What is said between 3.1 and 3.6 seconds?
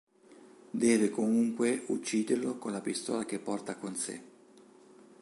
che